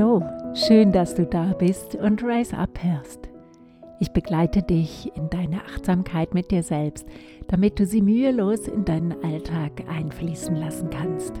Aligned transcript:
Hallo, 0.00 0.22
schön, 0.54 0.92
dass 0.92 1.14
du 1.14 1.26
da 1.26 1.52
bist 1.52 1.94
und 1.94 2.24
Rise 2.24 2.56
Up 2.56 2.82
hörst. 2.82 3.28
Ich 3.98 4.10
begleite 4.12 4.62
dich 4.62 5.14
in 5.14 5.28
deine 5.28 5.62
Achtsamkeit 5.62 6.32
mit 6.32 6.50
dir 6.50 6.62
selbst, 6.62 7.06
damit 7.48 7.78
du 7.78 7.84
sie 7.84 8.00
mühelos 8.00 8.66
in 8.66 8.86
deinen 8.86 9.22
Alltag 9.22 9.72
einfließen 9.90 10.56
lassen 10.56 10.88
kannst. 10.88 11.34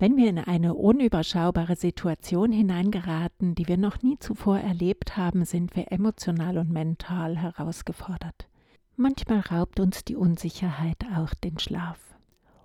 Wenn 0.00 0.16
wir 0.16 0.30
in 0.30 0.38
eine 0.38 0.72
unüberschaubare 0.72 1.76
Situation 1.76 2.52
hineingeraten, 2.52 3.54
die 3.54 3.68
wir 3.68 3.76
noch 3.76 4.00
nie 4.00 4.18
zuvor 4.18 4.58
erlebt 4.58 5.18
haben, 5.18 5.44
sind 5.44 5.76
wir 5.76 5.92
emotional 5.92 6.56
und 6.56 6.70
mental 6.70 7.36
herausgefordert. 7.36 8.48
Manchmal 8.96 9.40
raubt 9.40 9.78
uns 9.78 10.02
die 10.02 10.16
Unsicherheit 10.16 10.96
auch 11.14 11.34
den 11.34 11.58
Schlaf 11.58 11.98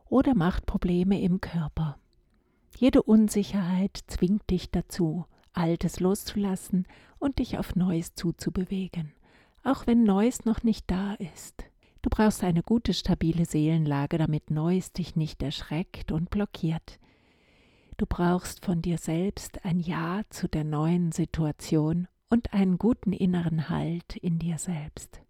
oder 0.08 0.34
macht 0.34 0.66
Probleme 0.66 1.20
im 1.22 1.42
Körper. 1.42 1.98
Jede 2.78 3.04
Unsicherheit 3.04 4.00
zwingt 4.08 4.50
dich 4.50 4.72
dazu, 4.72 5.26
Altes 5.52 6.00
loszulassen 6.00 6.88
und 7.20 7.40
dich 7.40 7.58
auf 7.58 7.76
Neues 7.76 8.16
zuzubewegen, 8.16 9.12
auch 9.62 9.88
wenn 9.88 10.06
Neues 10.06 10.46
noch 10.46 10.64
nicht 10.64 10.90
da 10.90 11.16
ist. 11.16 11.66
Du 12.02 12.10
brauchst 12.10 12.46
eine 12.46 12.64
gute, 12.64 12.94
stabile 12.94 13.44
Seelenlage, 13.44 14.18
damit 14.18 14.52
Neues 14.52 14.94
dich 14.94 15.18
nicht 15.18 15.44
erschreckt 15.44 16.14
und 16.14 16.30
blockiert. 16.30 16.98
Du 17.98 18.06
brauchst 18.06 18.66
von 18.66 18.82
dir 18.82 18.98
selbst 18.98 19.64
ein 19.64 19.80
Ja 19.80 20.22
zu 20.30 20.50
der 20.50 20.66
neuen 20.66 21.14
Situation 21.14 22.10
und 22.30 22.54
einen 22.54 22.78
guten 22.78 23.14
inneren 23.14 23.70
Halt 23.70 24.18
in 24.18 24.38
dir 24.38 24.58
selbst. 24.58 25.22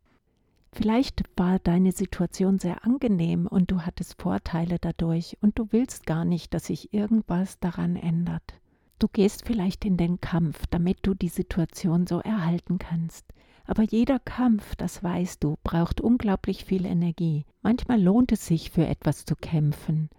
Vielleicht 0.72 1.24
war 1.38 1.60
deine 1.60 1.92
Situation 1.92 2.58
sehr 2.58 2.84
angenehm 2.84 3.46
und 3.46 3.70
du 3.70 3.82
hattest 3.82 4.20
Vorteile 4.20 4.78
dadurch 4.80 5.38
und 5.42 5.60
du 5.60 5.68
willst 5.72 6.08
gar 6.08 6.26
nicht, 6.26 6.56
dass 6.56 6.66
sich 6.66 6.92
irgendwas 6.92 7.60
daran 7.60 7.96
ändert. 7.96 8.56
Du 8.98 9.08
gehst 9.08 9.46
vielleicht 9.46 9.86
in 9.86 9.96
den 9.96 10.20
Kampf, 10.20 10.66
damit 10.72 10.98
du 11.04 11.14
die 11.14 11.30
Situation 11.30 12.08
so 12.08 12.20
erhalten 12.20 12.80
kannst. 12.80 13.26
Aber 13.68 13.84
jeder 13.84 14.18
Kampf, 14.20 14.76
das 14.76 15.04
weißt 15.04 15.44
du, 15.44 15.58
braucht 15.64 16.02
unglaublich 16.02 16.66
viel 16.66 16.86
Energie. 16.86 17.46
Manchmal 17.62 18.02
lohnt 18.02 18.32
es 18.32 18.48
sich, 18.48 18.72
für 18.72 18.88
etwas 18.88 19.26
zu 19.26 19.36
kämpfen. 19.36 20.10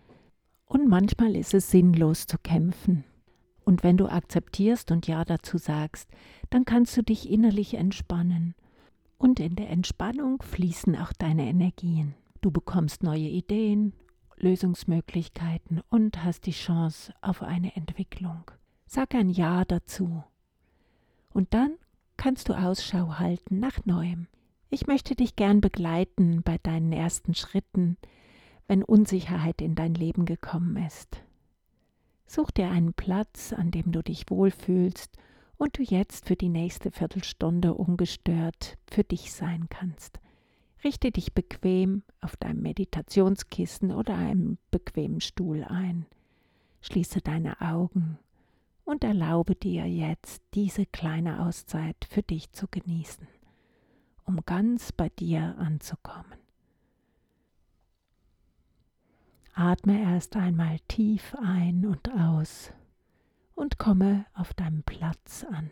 Und 0.66 0.88
manchmal 0.88 1.36
ist 1.36 1.54
es 1.54 1.70
sinnlos 1.70 2.26
zu 2.26 2.38
kämpfen. 2.38 3.04
Und 3.64 3.82
wenn 3.82 3.96
du 3.96 4.06
akzeptierst 4.06 4.90
und 4.92 5.06
Ja 5.06 5.24
dazu 5.24 5.58
sagst, 5.58 6.10
dann 6.50 6.64
kannst 6.64 6.96
du 6.96 7.02
dich 7.02 7.30
innerlich 7.30 7.74
entspannen. 7.74 8.54
Und 9.18 9.40
in 9.40 9.56
der 9.56 9.70
Entspannung 9.70 10.42
fließen 10.42 10.96
auch 10.96 11.12
deine 11.12 11.48
Energien. 11.48 12.14
Du 12.42 12.50
bekommst 12.50 13.02
neue 13.02 13.28
Ideen, 13.28 13.92
Lösungsmöglichkeiten 14.36 15.80
und 15.88 16.22
hast 16.22 16.46
die 16.46 16.52
Chance 16.52 17.12
auf 17.22 17.42
eine 17.42 17.74
Entwicklung. 17.74 18.50
Sag 18.86 19.14
ein 19.14 19.30
Ja 19.30 19.64
dazu. 19.64 20.22
Und 21.32 21.54
dann 21.54 21.74
kannst 22.16 22.48
du 22.48 22.54
Ausschau 22.54 23.18
halten 23.18 23.58
nach 23.58 23.84
Neuem. 23.84 24.28
Ich 24.68 24.86
möchte 24.86 25.14
dich 25.14 25.36
gern 25.36 25.60
begleiten 25.60 26.42
bei 26.42 26.58
deinen 26.58 26.92
ersten 26.92 27.34
Schritten, 27.34 27.96
wenn 28.68 28.82
Unsicherheit 28.82 29.60
in 29.60 29.74
dein 29.74 29.94
Leben 29.94 30.24
gekommen 30.24 30.76
ist. 30.76 31.22
Such 32.26 32.50
dir 32.50 32.70
einen 32.70 32.92
Platz, 32.92 33.52
an 33.52 33.70
dem 33.70 33.92
du 33.92 34.02
dich 34.02 34.28
wohlfühlst 34.28 35.16
und 35.56 35.78
du 35.78 35.82
jetzt 35.82 36.26
für 36.26 36.36
die 36.36 36.48
nächste 36.48 36.90
Viertelstunde 36.90 37.74
ungestört 37.74 38.76
für 38.90 39.04
dich 39.04 39.32
sein 39.32 39.66
kannst. 39.70 40.20
Richte 40.84 41.10
dich 41.10 41.32
bequem 41.32 42.02
auf 42.20 42.36
deinem 42.36 42.62
Meditationskissen 42.62 43.92
oder 43.92 44.16
einem 44.16 44.58
bequemen 44.70 45.20
Stuhl 45.20 45.64
ein. 45.64 46.06
Schließe 46.80 47.20
deine 47.20 47.60
Augen 47.60 48.18
und 48.84 49.02
erlaube 49.02 49.54
dir 49.54 49.86
jetzt 49.86 50.42
diese 50.54 50.86
kleine 50.86 51.44
Auszeit 51.44 51.96
für 52.08 52.22
dich 52.22 52.52
zu 52.52 52.66
genießen, 52.68 53.26
um 54.24 54.44
ganz 54.44 54.92
bei 54.92 55.08
dir 55.08 55.56
anzukommen. 55.58 56.45
Atme 59.58 60.02
erst 60.02 60.36
einmal 60.36 60.78
tief 60.86 61.34
ein 61.42 61.86
und 61.86 62.12
aus 62.12 62.74
und 63.54 63.78
komme 63.78 64.26
auf 64.34 64.52
deinem 64.52 64.82
Platz 64.82 65.46
an. 65.50 65.70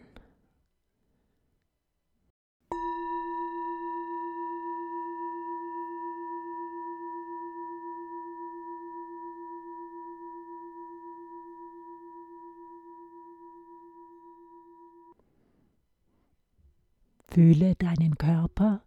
Fühle 17.28 17.74
deinen 17.74 18.16
Körper 18.16 18.80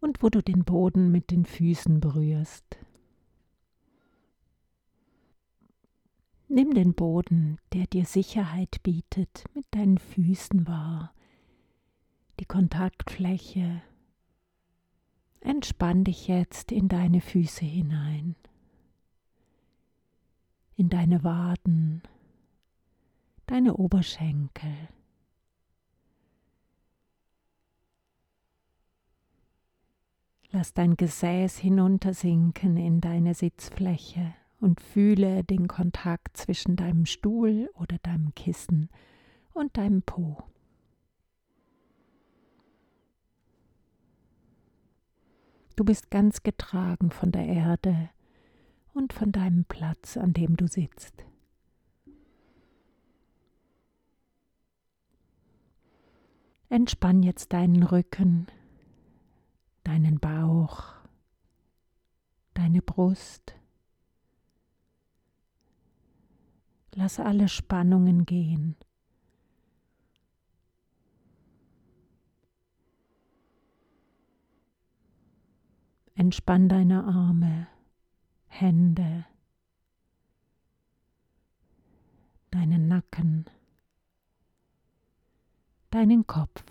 und 0.00 0.22
wo 0.22 0.30
du 0.30 0.40
den 0.42 0.64
Boden 0.64 1.12
mit 1.12 1.30
den 1.30 1.44
Füßen 1.44 2.00
berührst. 2.00 2.78
Nimm 6.52 6.74
den 6.74 6.94
Boden, 6.94 7.58
der 7.72 7.86
dir 7.86 8.04
Sicherheit 8.04 8.82
bietet, 8.82 9.44
mit 9.54 9.66
deinen 9.70 9.98
Füßen 9.98 10.66
wahr, 10.66 11.14
die 12.40 12.44
Kontaktfläche. 12.44 13.82
Entspann 15.38 16.02
dich 16.02 16.26
jetzt 16.26 16.72
in 16.72 16.88
deine 16.88 17.20
Füße 17.20 17.64
hinein, 17.64 18.34
in 20.74 20.88
deine 20.88 21.22
Waden, 21.22 22.02
deine 23.46 23.76
Oberschenkel. 23.76 24.88
Lass 30.50 30.74
dein 30.74 30.96
Gesäß 30.96 31.58
hinuntersinken 31.58 32.76
in 32.76 33.00
deine 33.00 33.34
Sitzfläche 33.34 34.34
und 34.60 34.80
fühle 34.80 35.42
den 35.44 35.68
Kontakt 35.68 36.36
zwischen 36.36 36.76
deinem 36.76 37.06
Stuhl 37.06 37.70
oder 37.74 37.98
deinem 37.98 38.34
Kissen 38.34 38.90
und 39.52 39.76
deinem 39.76 40.02
Po. 40.02 40.42
Du 45.76 45.84
bist 45.84 46.10
ganz 46.10 46.42
getragen 46.42 47.10
von 47.10 47.32
der 47.32 47.46
Erde 47.46 48.10
und 48.92 49.12
von 49.14 49.32
deinem 49.32 49.64
Platz, 49.64 50.16
an 50.16 50.34
dem 50.34 50.56
du 50.56 50.66
sitzt. 50.66 51.24
Entspann 56.68 57.22
jetzt 57.22 57.52
deinen 57.52 57.82
Rücken, 57.82 58.46
deinen 59.82 60.20
Bauch, 60.20 60.94
deine 62.54 62.82
Brust, 62.82 63.56
Lass 66.94 67.20
alle 67.20 67.48
Spannungen 67.48 68.26
gehen. 68.26 68.76
Entspann 76.14 76.68
deine 76.68 77.04
Arme, 77.04 77.68
Hände, 78.48 79.24
deinen 82.50 82.88
Nacken, 82.88 83.46
deinen 85.90 86.26
Kopf. 86.26 86.62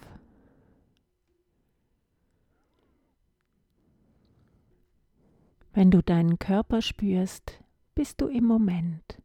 Wenn 5.74 5.90
du 5.90 6.04
deinen 6.04 6.38
Körper 6.38 6.82
spürst, 6.82 7.64
bist 7.96 8.22
du 8.22 8.28
im 8.28 8.44
Moment 8.44 9.20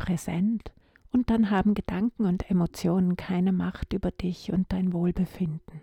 präsent 0.00 0.72
und 1.12 1.28
dann 1.28 1.50
haben 1.50 1.74
Gedanken 1.74 2.24
und 2.24 2.50
Emotionen 2.50 3.16
keine 3.16 3.52
Macht 3.52 3.92
über 3.92 4.10
dich 4.10 4.50
und 4.50 4.72
dein 4.72 4.94
Wohlbefinden. 4.94 5.82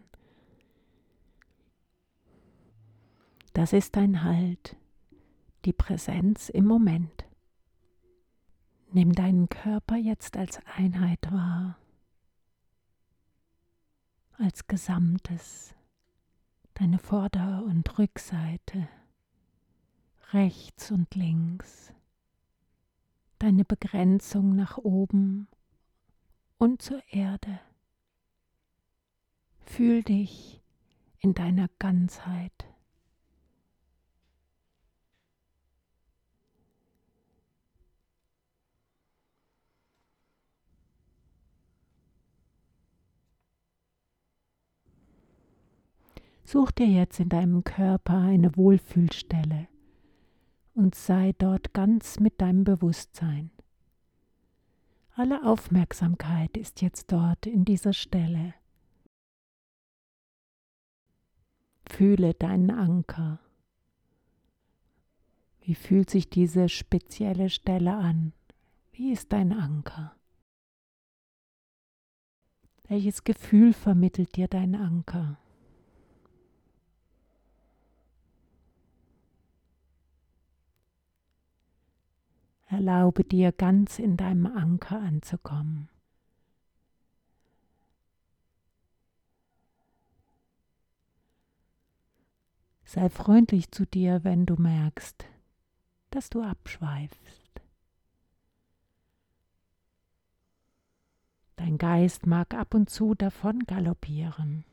Das 3.54 3.74
ist 3.74 3.96
dein 3.96 4.24
Halt, 4.24 4.76
die 5.66 5.74
Präsenz 5.74 6.50
im 6.50 6.66
Moment. 6.66 7.26
Nimm 8.92 9.14
deinen 9.14 9.50
Körper 9.50 9.98
jetzt 9.98 10.36
als 10.36 10.60
Einheit 10.76 11.32
wahr, 11.32 11.78
als 14.40 14.66
Gesamtes, 14.68 15.76
deine 16.74 16.98
Vorder- 16.98 17.64
und 17.66 18.00
Rückseite, 18.00 18.88
rechts 20.32 20.90
und 20.90 21.14
links 21.14 21.94
deine 23.40 23.66
Begrenzung 23.66 24.56
nach 24.56 24.78
oben 24.78 25.48
und 26.58 26.82
zur 26.82 27.02
Erde. 27.12 27.60
Fühl 29.66 30.04
dich 30.04 30.62
in 31.20 31.34
deiner 31.34 31.70
Ganzheit. 31.80 32.68
Such 46.44 46.72
dir 46.72 46.88
jetzt 46.88 47.20
in 47.20 47.28
deinem 47.28 47.66
Körper 47.66 48.20
eine 48.20 48.56
Wohlfühlstelle 48.56 49.68
und 50.78 50.94
sei 50.94 51.34
dort 51.40 51.74
ganz 51.74 52.20
mit 52.20 52.40
deinem 52.40 52.64
Bewusstsein. 52.64 53.50
Alle 55.16 55.44
Aufmerksamkeit 55.44 56.56
ist 56.56 56.84
jetzt 56.84 57.12
dort 57.12 57.48
in 57.48 57.66
dieser 57.66 57.94
Stelle. 57.94 58.54
Fühle 61.90 62.36
deinen 62.36 62.70
Anker. 62.70 63.40
Wie 65.62 65.74
fühlt 65.74 66.12
sich 66.12 66.30
diese 66.30 66.70
spezielle 66.70 67.50
Stelle 67.50 67.96
an? 67.96 68.34
Wie 68.92 69.12
ist 69.12 69.34
dein 69.34 69.54
Anker? 69.54 70.16
Welches 72.88 73.24
Gefühl 73.24 73.74
vermittelt 73.74 74.36
dir 74.36 74.48
dein 74.48 74.76
Anker? 74.76 75.40
Erlaube 82.70 83.24
dir 83.24 83.54
ganz 83.54 83.98
in 83.98 84.18
deinem 84.18 84.46
Anker 84.46 85.00
anzukommen. 85.00 85.88
Sei 92.84 93.10
freundlich 93.10 93.72
zu 93.72 93.86
dir, 93.86 94.26
wenn 94.26 94.46
du 94.46 94.56
merkst, 94.56 95.26
dass 96.10 96.30
du 96.30 96.42
abschweifst. 96.42 97.62
Dein 101.56 101.78
Geist 101.78 102.26
mag 102.26 102.54
ab 102.54 102.74
und 102.74 102.90
zu 102.90 103.16
davon 103.16 103.60
galoppieren, 103.62 104.66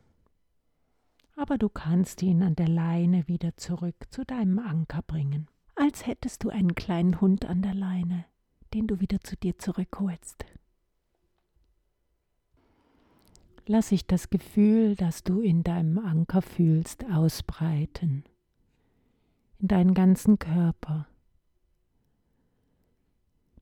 aber 1.36 1.58
du 1.58 1.68
kannst 1.68 2.22
ihn 2.22 2.42
an 2.42 2.56
der 2.56 2.68
Leine 2.68 3.26
wieder 3.28 3.56
zurück 3.56 3.96
zu 4.10 4.24
deinem 4.24 4.58
Anker 4.58 5.02
bringen 5.02 5.48
als 5.76 6.06
hättest 6.06 6.44
du 6.44 6.50
einen 6.50 6.74
kleinen 6.74 7.20
Hund 7.20 7.44
an 7.44 7.62
der 7.62 7.74
Leine, 7.74 8.24
den 8.72 8.86
du 8.86 9.00
wieder 9.00 9.20
zu 9.20 9.36
dir 9.36 9.58
zurückholst. 9.58 10.44
Lass 13.66 13.88
sich 13.88 14.06
das 14.06 14.28
Gefühl, 14.28 14.94
das 14.94 15.24
du 15.24 15.40
in 15.40 15.62
deinem 15.62 15.98
Anker 15.98 16.42
fühlst, 16.42 17.04
ausbreiten, 17.06 18.24
in 19.58 19.68
deinen 19.68 19.94
ganzen 19.94 20.38
Körper, 20.38 21.06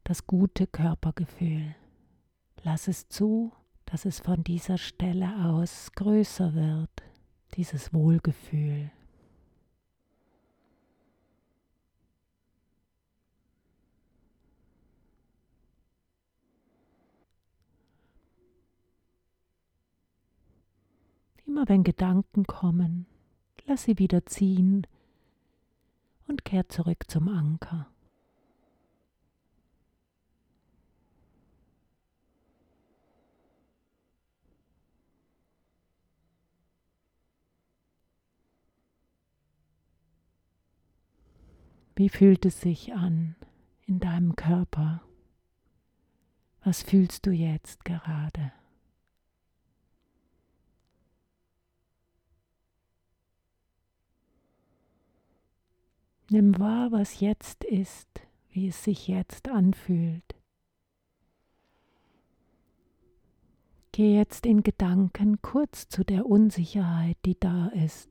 das 0.02 0.26
gute 0.26 0.66
Körpergefühl. 0.66 1.76
Lass 2.64 2.88
es 2.88 3.08
zu, 3.08 3.52
dass 3.84 4.04
es 4.04 4.18
von 4.18 4.42
dieser 4.42 4.78
Stelle 4.78 5.44
aus 5.44 5.92
größer 5.92 6.54
wird, 6.54 6.90
dieses 7.54 7.92
Wohlgefühl. 7.92 8.90
Immer 21.54 21.68
wenn 21.68 21.84
Gedanken 21.84 22.44
kommen, 22.46 23.04
lass 23.66 23.82
sie 23.82 23.98
wieder 23.98 24.24
ziehen 24.24 24.86
und 26.26 26.46
kehr 26.46 26.70
zurück 26.70 27.04
zum 27.08 27.28
Anker. 27.28 27.88
Wie 41.94 42.08
fühlt 42.08 42.46
es 42.46 42.62
sich 42.62 42.94
an 42.94 43.36
in 43.84 44.00
deinem 44.00 44.36
Körper? 44.36 45.02
Was 46.64 46.82
fühlst 46.82 47.26
du 47.26 47.30
jetzt 47.30 47.84
gerade? 47.84 48.52
Nimm 56.32 56.58
wahr, 56.58 56.92
was 56.92 57.20
jetzt 57.20 57.62
ist, 57.62 58.08
wie 58.48 58.68
es 58.68 58.82
sich 58.84 59.06
jetzt 59.06 59.50
anfühlt. 59.50 60.34
Geh 63.92 64.16
jetzt 64.16 64.46
in 64.46 64.62
Gedanken 64.62 65.42
kurz 65.42 65.88
zu 65.88 66.04
der 66.04 66.24
Unsicherheit, 66.24 67.18
die 67.26 67.38
da 67.38 67.66
ist. 67.66 68.08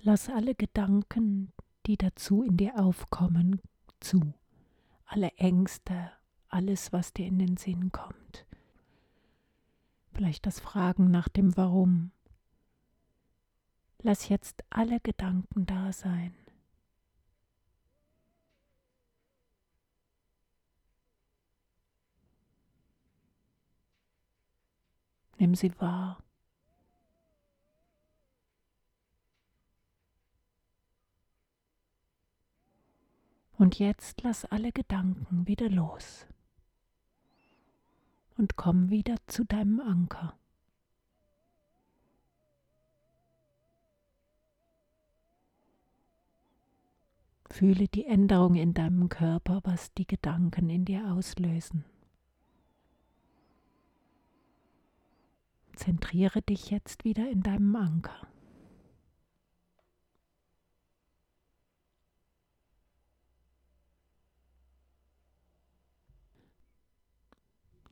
Lass 0.00 0.28
alle 0.28 0.54
Gedanken, 0.54 1.52
die 1.86 1.96
dazu 1.96 2.44
in 2.44 2.56
dir 2.56 2.78
aufkommen, 2.78 3.60
zu. 3.98 4.20
Alle 5.06 5.32
Ängste, 5.32 6.12
alles, 6.46 6.92
was 6.92 7.12
dir 7.12 7.26
in 7.26 7.40
den 7.40 7.56
Sinn 7.56 7.90
kommt. 7.90 8.46
Vielleicht 10.12 10.46
das 10.46 10.60
Fragen 10.60 11.10
nach 11.10 11.28
dem 11.28 11.56
Warum. 11.56 12.12
Lass 14.02 14.28
jetzt 14.28 14.62
alle 14.70 15.00
Gedanken 15.00 15.66
da 15.66 15.92
sein. 15.92 16.32
Nimm 25.44 25.54
sie 25.54 25.78
wahr. 25.78 26.24
Und 33.58 33.78
jetzt 33.78 34.22
lass 34.22 34.46
alle 34.46 34.72
Gedanken 34.72 35.46
wieder 35.46 35.68
los 35.68 36.26
und 38.38 38.56
komm 38.56 38.88
wieder 38.88 39.16
zu 39.26 39.44
deinem 39.44 39.80
Anker. 39.80 40.34
Fühle 47.50 47.88
die 47.88 48.06
Änderung 48.06 48.54
in 48.54 48.72
deinem 48.72 49.10
Körper, 49.10 49.60
was 49.64 49.92
die 49.92 50.06
Gedanken 50.06 50.70
in 50.70 50.86
dir 50.86 51.12
auslösen. 51.12 51.84
Zentriere 55.76 56.42
dich 56.42 56.70
jetzt 56.70 57.04
wieder 57.04 57.28
in 57.30 57.42
deinem 57.42 57.74
Anker. 57.76 58.26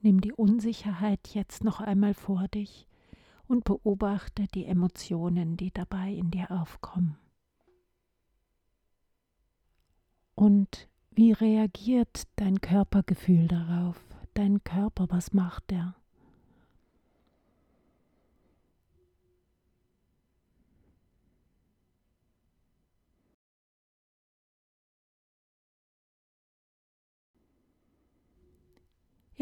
Nimm 0.01 0.21
die 0.21 0.33
Unsicherheit 0.33 1.29
jetzt 1.29 1.63
noch 1.63 1.81
einmal 1.81 2.15
vor 2.15 2.49
dich 2.49 2.89
und 3.47 3.63
beobachte 3.63 4.49
die 4.49 4.67
Emotionen, 4.67 5.57
die 5.57 5.71
dabei 5.71 6.13
in 6.13 6.33
dir 6.33 6.51
aufkommen. 6.51 7.17
Und 10.35 10.89
wie 11.11 11.33
reagiert 11.33 12.25
dein 12.37 12.61
Körpergefühl 12.61 13.47
darauf? 13.47 14.03
Dein 14.35 14.65
Körper, 14.65 15.07
was 15.11 15.33
macht 15.33 15.71
er? 15.71 15.95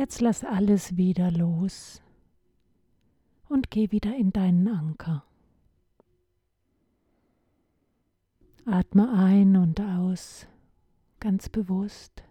Jetzt 0.00 0.22
lass 0.22 0.44
alles 0.44 0.96
wieder 0.96 1.30
los 1.30 2.00
und 3.50 3.70
geh 3.70 3.90
wieder 3.90 4.16
in 4.16 4.32
deinen 4.32 4.66
Anker. 4.66 5.24
Atme 8.64 9.12
ein 9.12 9.56
und 9.56 9.78
aus, 9.78 10.46
ganz 11.18 11.50
bewusst. 11.50 12.24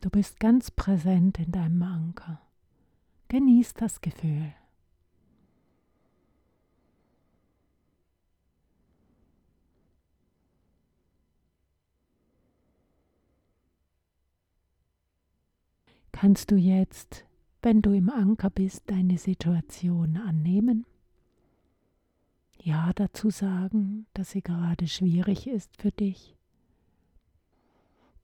Du 0.00 0.10
bist 0.10 0.40
ganz 0.40 0.72
präsent 0.72 1.38
in 1.38 1.52
deinem 1.52 1.84
Anker. 1.84 2.40
Genieß 3.28 3.74
das 3.74 4.00
Gefühl. 4.00 4.52
Kannst 16.14 16.52
du 16.52 16.54
jetzt, 16.54 17.26
wenn 17.60 17.82
du 17.82 17.90
im 17.90 18.08
Anker 18.08 18.48
bist, 18.48 18.88
deine 18.88 19.18
Situation 19.18 20.16
annehmen? 20.16 20.86
Ja 22.62 22.92
dazu 22.94 23.30
sagen, 23.30 24.06
dass 24.14 24.30
sie 24.30 24.40
gerade 24.40 24.86
schwierig 24.86 25.48
ist 25.48 25.76
für 25.76 25.90
dich? 25.90 26.36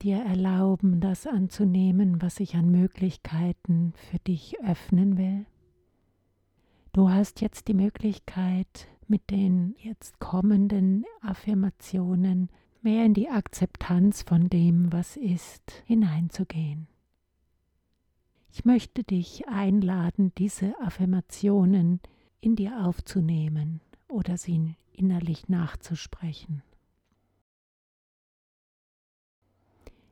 Dir 0.01 0.19
erlauben, 0.19 1.01
das 1.01 1.27
anzunehmen, 1.27 2.21
was 2.21 2.37
sich 2.37 2.55
an 2.55 2.71
Möglichkeiten 2.71 3.91
für 4.09 4.19
dich 4.19 4.55
öffnen 4.61 5.17
will? 5.17 5.45
Du 6.93 7.09
hast 7.09 7.41
jetzt 7.41 7.67
die 7.67 7.73
Möglichkeit, 7.73 8.87
mit 9.09 9.29
den 9.29 9.75
jetzt 9.77 10.17
kommenden 10.21 11.03
Affirmationen 11.19 12.49
mehr 12.81 13.05
in 13.05 13.13
die 13.13 13.27
Akzeptanz 13.27 14.23
von 14.23 14.47
dem, 14.47 14.93
was 14.93 15.17
ist, 15.17 15.83
hineinzugehen. 15.85 16.87
Ich 18.51 18.65
möchte 18.65 19.03
dich 19.03 19.47
einladen, 19.47 20.33
diese 20.37 20.79
Affirmationen 20.81 22.01
in 22.41 22.55
dir 22.55 22.85
aufzunehmen 22.85 23.81
oder 24.07 24.37
sie 24.37 24.75
innerlich 24.91 25.47
nachzusprechen. 25.47 26.63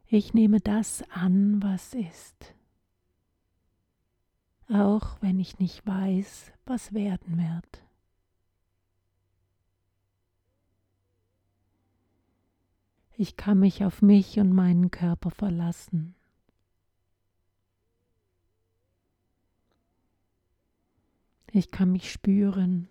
Ich 0.08 0.34
nehme 0.34 0.60
das 0.60 1.04
an, 1.12 1.62
was 1.62 1.94
ist 1.94 2.56
auch 4.70 5.18
wenn 5.22 5.40
ich 5.40 5.60
nicht 5.60 5.86
weiß, 5.86 6.52
was 6.66 6.94
werden 6.94 7.38
wird. 7.38 7.84
Ich 13.18 13.36
kann 13.36 13.60
mich 13.60 13.84
auf 13.84 14.02
mich 14.02 14.40
und 14.40 14.54
meinen 14.54 14.92
Körper 14.92 15.32
verlassen. 15.32 16.16
Ich 21.60 21.72
kann 21.72 21.92
mich 21.92 22.10
spüren 22.10 22.88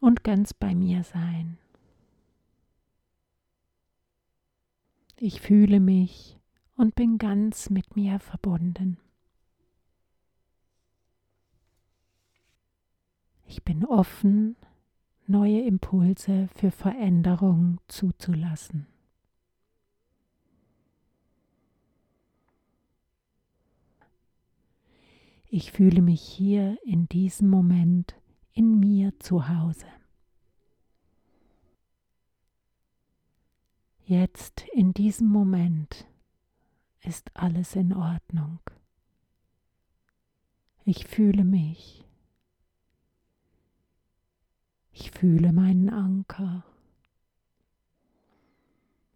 und 0.00 0.24
ganz 0.24 0.52
bei 0.52 0.74
mir 0.74 1.04
sein. 1.04 1.58
Ich 5.16 5.40
fühle 5.40 5.78
mich 5.78 6.40
und 6.74 6.96
bin 6.96 7.18
ganz 7.18 7.70
mit 7.70 7.94
mir 7.94 8.18
verbunden. 8.18 8.98
Ich 13.44 13.62
bin 13.62 13.84
offen, 13.84 14.56
neue 15.28 15.60
Impulse 15.60 16.48
für 16.48 16.72
Veränderung 16.72 17.78
zuzulassen. 17.86 18.88
Ich 25.58 25.72
fühle 25.72 26.02
mich 26.02 26.20
hier 26.20 26.76
in 26.84 27.08
diesem 27.08 27.48
Moment 27.48 28.14
in 28.52 28.78
mir 28.78 29.18
zu 29.20 29.48
Hause. 29.48 29.86
Jetzt 34.04 34.66
in 34.74 34.92
diesem 34.92 35.28
Moment 35.28 36.06
ist 37.00 37.34
alles 37.34 37.74
in 37.74 37.94
Ordnung. 37.94 38.60
Ich 40.84 41.06
fühle 41.06 41.42
mich 41.42 42.04
ich 44.92 45.10
fühle 45.10 45.54
meinen 45.54 45.88
Anker, 45.88 46.66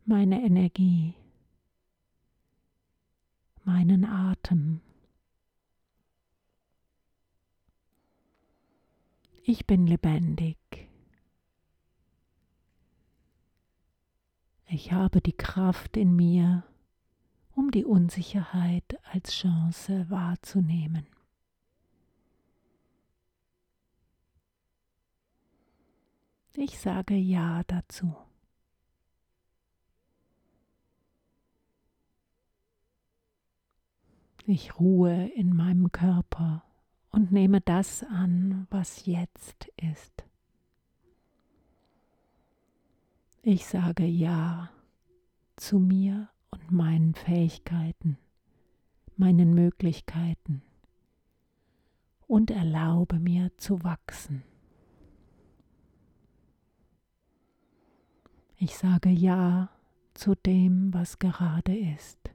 meine 0.06 0.42
Energie, 0.42 1.12
meinen 3.62 4.06
Atem. 4.06 4.80
Ich 9.42 9.66
bin 9.66 9.86
lebendig. 9.86 10.58
Ich 14.66 14.92
habe 14.92 15.20
die 15.20 15.32
Kraft 15.32 15.96
in 15.96 16.14
mir, 16.14 16.62
um 17.56 17.70
die 17.70 17.84
Unsicherheit 17.84 18.98
als 19.12 19.32
Chance 19.32 20.08
wahrzunehmen. 20.10 21.06
Ich 26.54 26.78
sage 26.78 27.14
Ja 27.14 27.62
dazu. 27.66 28.14
Ich 34.46 34.78
ruhe 34.78 35.28
in 35.28 35.54
meinem 35.54 35.90
Körper 35.90 36.64
und 37.10 37.32
nehme 37.32 37.60
das 37.60 38.02
an, 38.04 38.66
was 38.70 39.06
jetzt 39.06 39.68
ist. 39.76 40.24
Ich 43.42 43.66
sage 43.66 44.04
Ja 44.04 44.70
zu 45.56 45.78
mir 45.78 46.28
und 46.50 46.70
meinen 46.70 47.14
Fähigkeiten, 47.14 48.18
meinen 49.16 49.54
Möglichkeiten 49.54 50.62
und 52.26 52.50
erlaube 52.50 53.18
mir 53.18 53.50
zu 53.56 53.82
wachsen. 53.82 54.42
Ich 58.56 58.76
sage 58.76 59.08
Ja 59.08 59.70
zu 60.14 60.34
dem, 60.34 60.92
was 60.92 61.18
gerade 61.18 61.76
ist. 61.76 62.29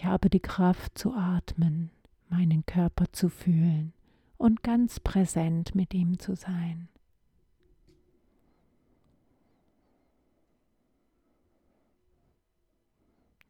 Ich 0.00 0.06
habe 0.06 0.30
die 0.30 0.40
Kraft 0.40 0.96
zu 0.96 1.12
atmen, 1.12 1.90
meinen 2.30 2.64
Körper 2.64 3.12
zu 3.12 3.28
fühlen 3.28 3.92
und 4.38 4.62
ganz 4.62 4.98
präsent 4.98 5.74
mit 5.74 5.92
ihm 5.92 6.18
zu 6.18 6.36
sein. 6.36 6.88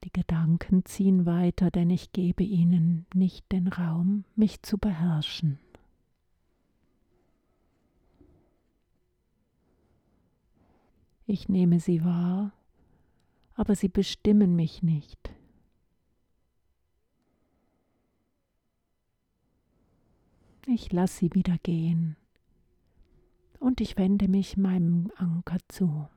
Die 0.02 0.12
Gedanken 0.12 0.84
ziehen 0.84 1.24
weiter, 1.24 1.70
denn 1.70 1.88
ich 1.88 2.10
gebe 2.10 2.42
ihnen 2.42 3.06
nicht 3.14 3.52
den 3.52 3.68
Raum, 3.68 4.24
mich 4.34 4.60
zu 4.62 4.76
beherrschen. 4.76 5.60
Ich 11.28 11.48
nehme 11.48 11.78
sie 11.78 12.04
wahr, 12.04 12.50
aber 13.54 13.76
sie 13.76 13.88
bestimmen 13.88 14.56
mich 14.56 14.82
nicht. 14.82 15.30
Ich 20.66 20.92
lasse 20.92 21.18
sie 21.18 21.34
wieder 21.34 21.58
gehen 21.58 22.16
und 23.58 23.80
ich 23.80 23.96
wende 23.96 24.28
mich 24.28 24.56
meinem 24.56 25.10
Anker 25.16 25.58
zu. 25.68 26.08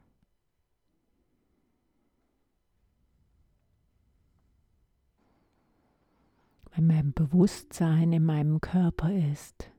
wenn 6.76 6.88
mein 6.88 7.14
Bewusstsein 7.14 8.12
in 8.14 8.26
meinem 8.26 8.60
Körper 8.60 9.14
ist 9.14 9.70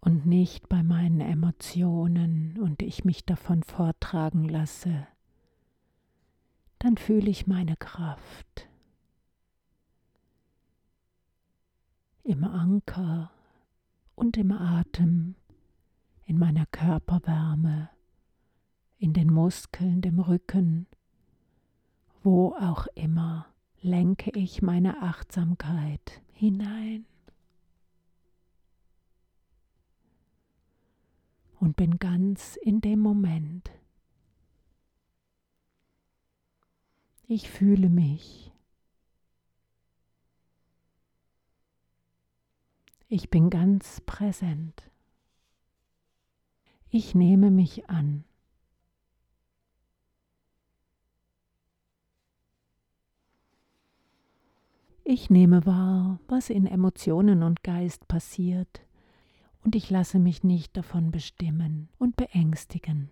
und 0.00 0.26
nicht 0.26 0.68
bei 0.68 0.82
meinen 0.82 1.20
Emotionen 1.20 2.58
und 2.58 2.82
ich 2.82 3.04
mich 3.04 3.24
davon 3.24 3.62
vortragen 3.62 4.48
lasse, 4.48 5.06
dann 6.78 6.96
fühle 6.96 7.30
ich 7.30 7.46
meine 7.46 7.76
Kraft 7.76 8.68
im 12.22 12.44
Anker 12.44 13.30
und 14.14 14.36
im 14.36 14.52
Atem, 14.52 15.34
in 16.26 16.38
meiner 16.38 16.66
Körperwärme, 16.66 17.90
in 18.98 19.12
den 19.12 19.32
Muskeln, 19.32 20.00
dem 20.00 20.20
Rücken, 20.20 20.86
wo 22.22 22.54
auch 22.54 22.86
immer 22.94 23.46
lenke 23.82 24.30
ich 24.30 24.62
meine 24.62 25.02
Achtsamkeit 25.02 26.22
hinein 26.32 27.04
und 31.60 31.76
bin 31.76 31.98
ganz 31.98 32.56
in 32.56 32.80
dem 32.80 33.00
Moment. 33.00 33.70
Ich 37.26 37.50
fühle 37.50 37.88
mich. 37.88 38.53
Ich 43.08 43.30
bin 43.30 43.50
ganz 43.50 44.00
präsent. 44.00 44.90
Ich 46.88 47.14
nehme 47.14 47.50
mich 47.50 47.88
an. 47.88 48.24
Ich 55.06 55.28
nehme 55.28 55.66
wahr, 55.66 56.18
was 56.28 56.48
in 56.48 56.66
Emotionen 56.66 57.42
und 57.42 57.62
Geist 57.62 58.08
passiert, 58.08 58.86
und 59.62 59.76
ich 59.76 59.90
lasse 59.90 60.18
mich 60.18 60.44
nicht 60.44 60.76
davon 60.76 61.10
bestimmen 61.10 61.90
und 61.98 62.16
beängstigen. 62.16 63.10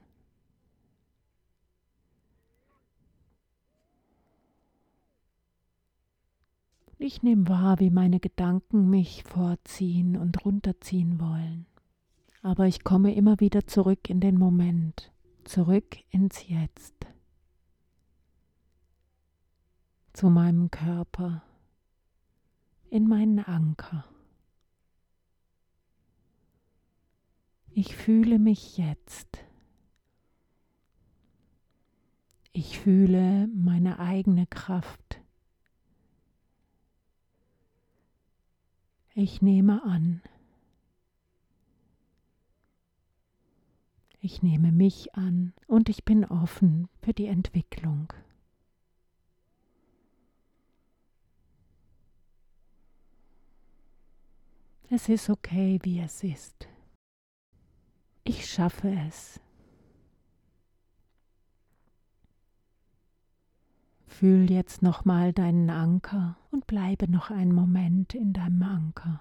Ich 7.05 7.25
nehme 7.25 7.49
wahr, 7.49 7.81
wie 7.81 7.91
meine 7.91 8.21
Gedanken 8.21 8.89
mich 8.89 9.25
vorziehen 9.25 10.17
und 10.17 10.45
runterziehen 10.45 11.19
wollen. 11.19 11.67
Aber 12.43 12.69
ich 12.69 12.85
komme 12.85 13.13
immer 13.13 13.41
wieder 13.41 13.67
zurück 13.67 14.09
in 14.09 14.21
den 14.21 14.39
Moment, 14.39 15.13
zurück 15.43 15.97
ins 16.11 16.47
Jetzt, 16.47 16.95
zu 20.13 20.31
meinem 20.31 20.71
Körper, 20.71 21.43
in 22.89 23.09
meinen 23.09 23.41
Anker. 23.41 24.05
Ich 27.73 27.97
fühle 27.97 28.39
mich 28.39 28.79
jetzt. 28.79 29.45
Ich 32.53 32.79
fühle 32.79 33.49
meine 33.49 33.99
eigene 33.99 34.47
Kraft. 34.47 35.22
Ich 39.15 39.43
nehme 39.43 39.83
an. 39.85 40.23
Ich 44.21 44.43
nehme 44.43 44.73
mich 44.73 45.15
an 45.15 45.53
und 45.67 45.89
ich 45.89 46.05
bin 46.05 46.25
offen 46.25 46.89
für 47.03 47.13
die 47.13 47.27
Entwicklung. 47.27 48.13
Es 54.89 55.09
ist 55.09 55.29
okay, 55.29 55.79
wie 55.83 56.01
es 56.01 56.23
ist. 56.23 56.69
Ich 58.25 58.47
schaffe 58.47 58.89
es. 59.09 59.41
Fühl 64.13 64.51
jetzt 64.51 64.83
nochmal 64.83 65.33
deinen 65.33 65.71
Anker 65.71 66.37
und 66.53 66.67
bleibe 66.67 67.11
noch 67.11 67.31
einen 67.31 67.53
Moment 67.53 68.15
in 68.15 68.33
deinem 68.33 68.63
Anker. 68.63 69.21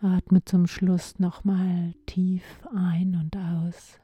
Atme 0.00 0.42
zum 0.44 0.66
Schluss 0.66 1.18
nochmal 1.18 1.94
tief 2.06 2.44
ein 2.74 3.16
und 3.16 3.36
aus. 3.36 4.00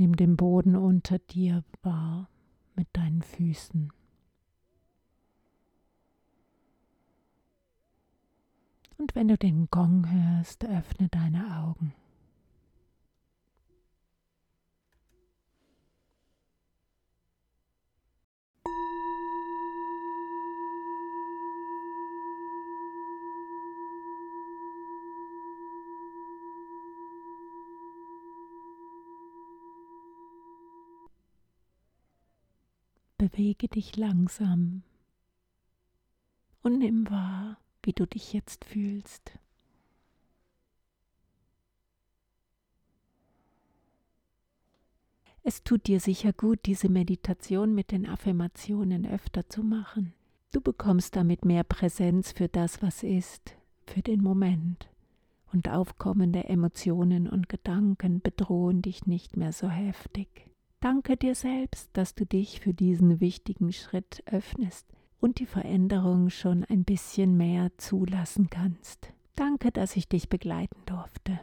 Nimm 0.00 0.16
den 0.16 0.38
Boden 0.38 0.76
unter 0.76 1.18
dir 1.18 1.62
wahr 1.82 2.30
mit 2.74 2.88
deinen 2.94 3.20
Füßen. 3.20 3.92
Und 8.96 9.14
wenn 9.14 9.28
du 9.28 9.36
den 9.36 9.68
Gong 9.70 10.10
hörst, 10.10 10.64
öffne 10.64 11.10
deine 11.10 11.54
Augen. 11.58 11.92
Bewege 33.20 33.68
dich 33.68 33.98
langsam 33.98 34.82
und 36.62 36.78
nimm 36.78 37.10
wahr, 37.10 37.58
wie 37.82 37.92
du 37.92 38.06
dich 38.06 38.32
jetzt 38.32 38.64
fühlst. 38.64 39.32
Es 45.42 45.62
tut 45.64 45.86
dir 45.86 46.00
sicher 46.00 46.32
gut, 46.32 46.60
diese 46.64 46.88
Meditation 46.88 47.74
mit 47.74 47.90
den 47.90 48.06
Affirmationen 48.06 49.04
öfter 49.04 49.46
zu 49.50 49.62
machen. 49.62 50.14
Du 50.50 50.62
bekommst 50.62 51.14
damit 51.14 51.44
mehr 51.44 51.64
Präsenz 51.64 52.32
für 52.32 52.48
das, 52.48 52.80
was 52.80 53.02
ist, 53.02 53.54
für 53.84 54.00
den 54.00 54.22
Moment. 54.22 54.88
Und 55.52 55.68
aufkommende 55.68 56.44
Emotionen 56.44 57.28
und 57.28 57.50
Gedanken 57.50 58.22
bedrohen 58.22 58.80
dich 58.80 59.04
nicht 59.04 59.36
mehr 59.36 59.52
so 59.52 59.68
heftig. 59.68 60.49
Danke 60.80 61.18
dir 61.18 61.34
selbst, 61.34 61.90
dass 61.92 62.14
du 62.14 62.24
dich 62.24 62.60
für 62.60 62.72
diesen 62.72 63.20
wichtigen 63.20 63.70
Schritt 63.70 64.22
öffnest 64.24 64.86
und 65.20 65.38
die 65.38 65.46
Veränderung 65.46 66.30
schon 66.30 66.64
ein 66.64 66.84
bisschen 66.84 67.36
mehr 67.36 67.70
zulassen 67.76 68.48
kannst. 68.48 69.12
Danke, 69.36 69.72
dass 69.72 69.94
ich 69.96 70.08
dich 70.08 70.30
begleiten 70.30 70.80
durfte. 70.86 71.38